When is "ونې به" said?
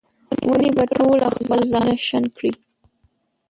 0.47-0.83